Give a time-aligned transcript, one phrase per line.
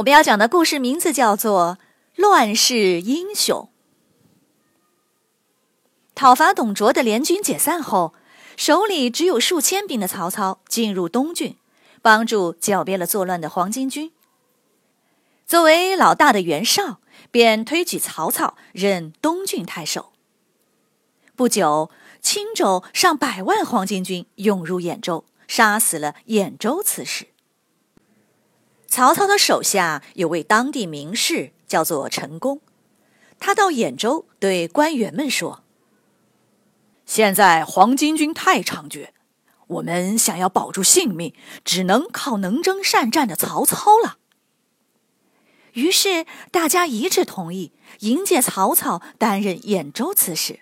[0.00, 1.76] 我们要讲的故事名字叫做
[2.20, 3.68] 《乱世英雄》。
[6.14, 8.14] 讨伐董卓的联军解散后，
[8.56, 11.58] 手里只有数千兵的曹操进入东郡，
[12.00, 14.10] 帮助剿灭了作乱的黄巾军。
[15.46, 20.14] 作为老大的袁绍便推举曹操任东郡太守。
[21.36, 21.90] 不久，
[22.22, 27.26] 青州上百万黄巾军涌入兖州，杀死了兖州刺史。
[28.90, 32.60] 曹操的手下有位当地名士，叫做陈宫。
[33.38, 35.62] 他到兖州对官员们说
[37.06, 39.10] ：“现在黄巾军太猖獗，
[39.68, 41.32] 我们想要保住性命，
[41.64, 44.18] 只能靠能征善战的曹操了。”
[45.74, 50.60] 于是大家一致同意迎接曹操担任兖州刺史。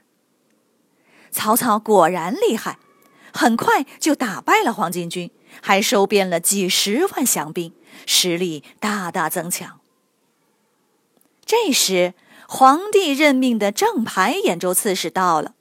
[1.31, 2.79] 曹操果然厉害，
[3.33, 5.31] 很快就打败了黄巾军，
[5.63, 7.73] 还收编了几十万降兵。
[8.07, 9.81] 实力大大增强。
[11.45, 12.15] 这时，
[12.47, 15.55] 皇帝任命的正牌兖州刺史到了，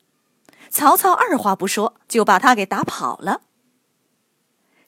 [0.70, 3.42] 曹操二话不说就把他给打跑了。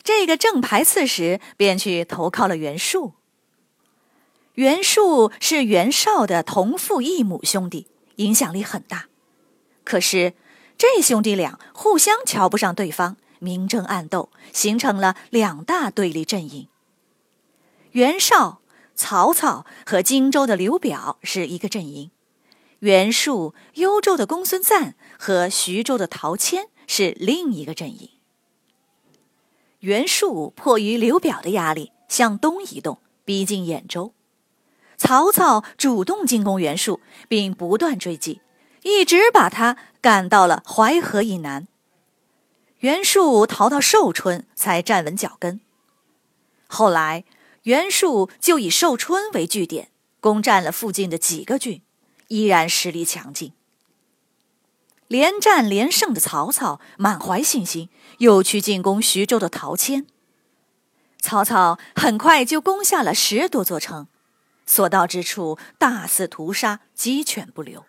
[0.02, 3.14] 这个正牌刺史便去投靠了袁术。
[4.54, 9.08] 袁术是袁绍的同父异母兄弟，影响力很大。
[9.84, 10.34] 可是，
[10.78, 16.69] 这兄弟俩互相瞧不上对方，明争暗斗，形成了两大对立阵营。
[17.92, 18.62] 袁绍、
[18.94, 22.12] 曹操和荆州的刘表是一个阵营，
[22.80, 28.12] 袁术、幽州的公孙瓒和徐州的陶谦是另一个阵营。
[29.80, 34.12] 袁术迫于刘表的压力，向东移动，逼近兖州；
[34.96, 38.42] 曹操主动进攻袁术，并不断追击，
[38.84, 41.68] 一直把他赶到了淮河以南。
[42.80, 45.60] 袁术逃到寿春，才站稳脚跟。
[46.68, 47.24] 后来。
[47.64, 49.90] 袁术就以寿春为据点，
[50.20, 51.82] 攻占了附近的几个郡，
[52.28, 53.54] 依然实力强劲。
[55.08, 57.90] 连战连胜的曹操满怀信心，
[58.20, 60.06] 又去进攻徐州的陶谦。
[61.20, 64.08] 曹操很快就攻下了十多座城，
[64.66, 67.86] 所到之处大肆屠杀，鸡犬不留。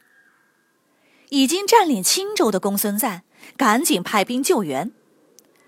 [1.28, 3.22] 已经占领青州的公孙瓒
[3.56, 4.90] 赶紧派兵救援。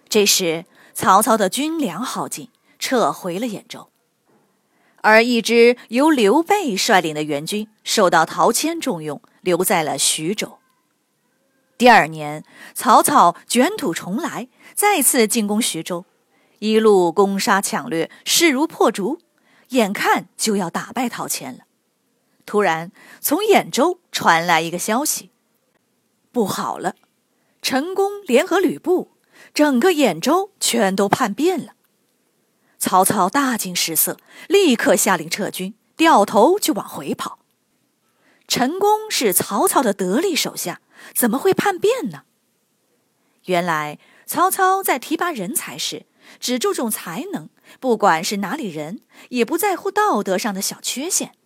[0.09, 3.92] 这时，曹操的军粮耗尽，撤回了兖州。
[5.03, 10.59] 而一支由刘备率领的援军受到陶谦重用，留在了徐州。
[11.77, 16.05] 第二年，曹操卷土重来，再次进攻徐州，
[16.61, 19.19] 一路攻杀抢掠，势如破竹，
[19.71, 21.65] 眼看就要打败陶谦了。
[22.47, 25.31] 突然，从兖州传来一个消息：
[26.31, 26.95] 不好了！
[27.61, 29.11] 陈宫联合吕布，
[29.53, 31.73] 整个兖州全都叛变了。
[32.83, 37.39] 曹操大惊失色，立刻下令撤军，掉头就往回跑。
[38.49, 40.81] 陈宫是曹操的得力手下，
[41.15, 42.25] 怎么会叛变呢？
[43.45, 46.07] 原来曹操在提拔人才时，
[46.41, 47.49] 只注重才能，
[47.79, 51.37] 不管是哪里人，也不在乎道德上的小缺陷，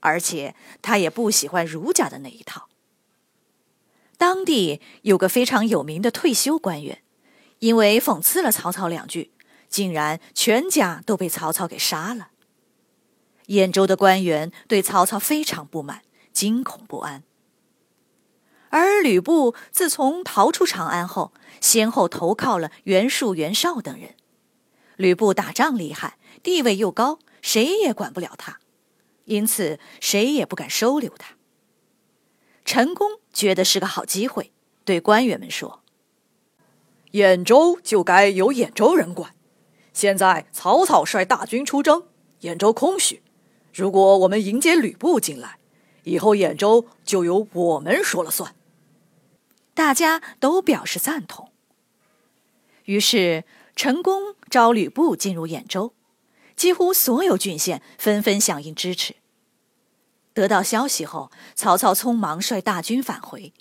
[0.00, 2.68] 而且他也不喜欢儒家的那一套。
[4.18, 7.00] 当地有个非常有名的退休官员，
[7.60, 9.30] 因为讽刺了曹操两句。
[9.70, 12.32] 竟然全家都被曹操给杀了。
[13.46, 17.22] 兖州的官员对曹操非常不满，惊恐不安。
[18.68, 24.14] 而吕布自从逃出长安后，先后投靠了袁术、袁绍等人。
[24.96, 28.60] 吕布打仗厉害，地位又高，谁也管不了他，
[29.24, 31.34] 因此谁也不敢收留他。
[32.64, 34.52] 陈宫觉得是个好机会，
[34.84, 35.82] 对官员们说
[37.12, 39.34] ：“兖州就该由兖州人管。”
[39.92, 42.04] 现在曹操率大军出征，
[42.42, 43.22] 兖州空虚。
[43.72, 45.58] 如果我们迎接吕布进来，
[46.04, 48.54] 以后兖州就由我们说了算。
[49.74, 51.50] 大家都表示赞同。
[52.84, 53.44] 于是
[53.76, 55.94] 陈宫召吕布进入兖州，
[56.56, 59.16] 几乎所有郡县纷纷响应支持。
[60.32, 63.52] 得到消息后，曹操匆忙率大军返回。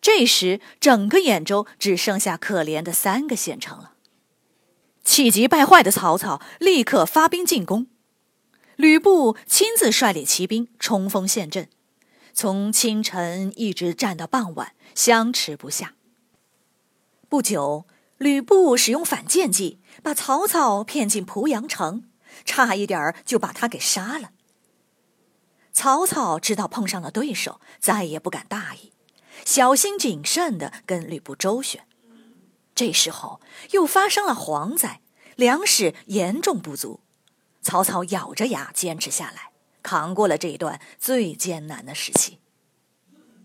[0.00, 3.91] 这时，整个兖州只剩下可怜的三个县城了。
[5.04, 7.88] 气急败坏的曹操立刻发兵进攻，
[8.76, 11.68] 吕布亲自率领骑兵冲锋陷阵，
[12.32, 15.94] 从清晨一直战到傍晚，相持不下。
[17.28, 17.86] 不久，
[18.18, 22.04] 吕布使用反间计，把曹操骗进濮阳城，
[22.44, 24.30] 差一点儿就把他给杀了。
[25.72, 28.92] 曹操知道碰上了对手，再也不敢大意，
[29.44, 31.84] 小心谨慎地跟吕布周旋。
[32.74, 33.40] 这时候
[33.72, 35.00] 又发生了蝗灾，
[35.36, 37.00] 粮食严重不足。
[37.60, 39.50] 曹操咬着牙坚持下来，
[39.82, 42.38] 扛过了这一段最艰难的时期。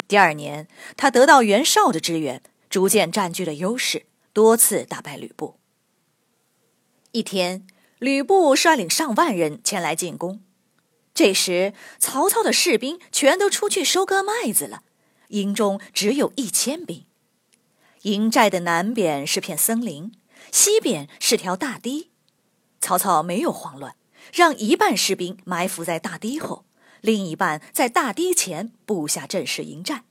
[0.07, 5.59] 第二年，他得到袁绍的支援，逐渐占据了优势，多次打败吕布。
[7.12, 7.68] 一天，
[8.00, 10.41] 吕布率领上万人前来进攻。
[11.13, 14.83] 这时，曹操的士兵全都出去收割麦子了，
[15.30, 17.06] 营中只有一千兵。
[18.03, 20.11] 营寨的南边是片森林，
[20.51, 22.11] 西边是条大堤。
[22.79, 23.95] 曹操没有慌乱，
[24.33, 26.65] 让一半士兵埋伏在大堤后，
[27.01, 30.03] 另一半在大堤前布下阵势迎战。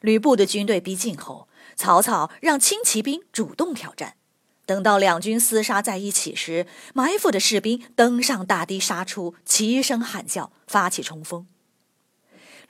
[0.00, 4.16] 吕布的军队逼近后，曹操让轻骑兵主动挑战。
[4.66, 11.46] 等到两军厮杀在一起时，埋伏的士兵登上大堤杀出，齐声喊叫，发起冲锋。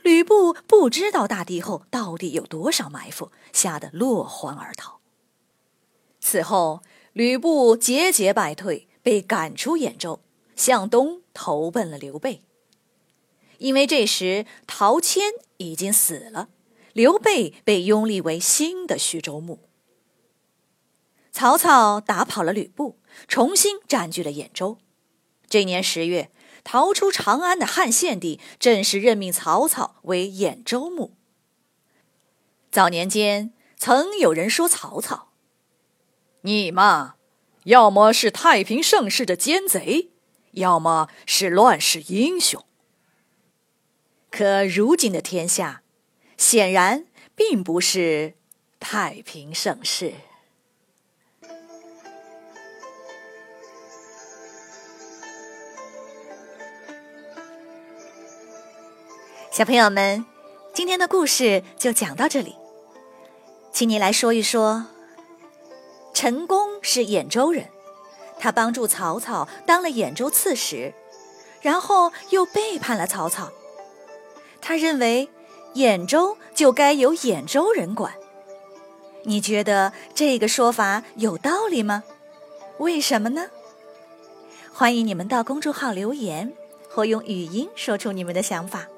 [0.05, 5.01] 吕布不知道大堤后到底有多少埋伏，吓得落荒而逃。
[6.21, 6.83] 此后，
[7.15, 10.21] 吕布节节败退，被赶出兖州，
[10.55, 12.43] 向东投奔了刘备。
[13.57, 15.23] 因为这时陶谦
[15.57, 16.51] 已经死了，
[16.93, 19.59] 刘备被拥立为新的徐州牧。
[21.33, 24.77] 曹操打跑了吕布，重新占据了兖州。
[25.55, 26.33] 这年十月，
[26.65, 31.17] 逃出长安的汉献帝正式任命曹操为兖州牧。
[32.73, 35.29] 早年间，曾有人说曹操
[36.43, 37.15] ：“你嘛，
[37.67, 40.11] 要么是太平盛世的奸贼，
[40.55, 42.65] 要么是乱世英雄。”
[44.33, 45.85] 可如今的天下，
[46.37, 48.35] 显然并不是
[48.81, 50.15] 太平盛世。
[59.55, 60.27] 小朋友们，
[60.73, 62.57] 今天的故事就讲到这里。
[63.71, 64.87] 请你来说一说，
[66.13, 67.69] 陈宫是兖州人，
[68.41, 70.93] 他帮助曹操当了兖州刺史，
[71.63, 73.53] 然后又背叛了曹操。
[74.61, 75.29] 他认为
[75.77, 78.13] 兖州就该由兖州人管。
[79.23, 82.03] 你觉得这个说法有道理吗？
[82.79, 83.47] 为什么呢？
[84.73, 86.53] 欢迎你们到公众号留言，
[86.91, 88.89] 或用语音说出你们的想法。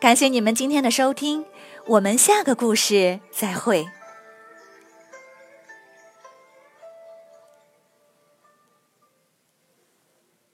[0.00, 1.44] 感谢你们今天的收听，
[1.86, 3.84] 我们下个故事再会。